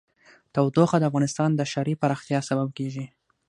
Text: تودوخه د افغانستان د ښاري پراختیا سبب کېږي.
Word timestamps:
تودوخه 0.53 0.97
د 0.99 1.03
افغانستان 1.09 1.49
د 1.55 1.61
ښاري 1.71 1.93
پراختیا 2.01 2.39
سبب 2.49 2.67
کېږي. 2.77 3.05